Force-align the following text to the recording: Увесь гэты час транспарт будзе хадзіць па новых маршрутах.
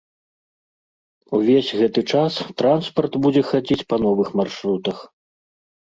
Увесь 1.41 1.69
гэты 1.83 1.99
час 2.15 2.33
транспарт 2.65 3.13
будзе 3.29 3.41
хадзіць 3.53 3.87
па 3.89 3.95
новых 4.09 4.27
маршрутах. 4.43 4.97